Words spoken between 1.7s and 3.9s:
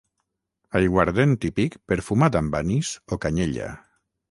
perfumat amb anís o canyella